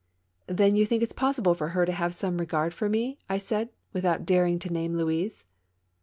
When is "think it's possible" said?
0.87-1.53